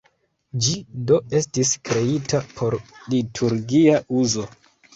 Ĝi 0.67 0.71
do 1.11 1.19
estis 1.41 1.75
kreita 1.91 2.41
por 2.57 2.79
liturgia 3.15 4.03
uzo. 4.27 4.51